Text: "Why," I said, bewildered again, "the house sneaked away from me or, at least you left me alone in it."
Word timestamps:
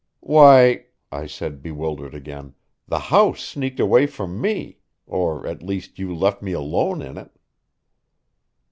"Why," 0.23 0.85
I 1.11 1.27
said, 1.27 1.61
bewildered 1.61 2.15
again, 2.15 2.55
"the 2.87 2.97
house 2.97 3.39
sneaked 3.41 3.79
away 3.79 4.07
from 4.07 4.41
me 4.41 4.79
or, 5.05 5.45
at 5.45 5.61
least 5.61 5.99
you 5.99 6.11
left 6.15 6.41
me 6.41 6.53
alone 6.53 7.03
in 7.03 7.19
it." 7.19 7.29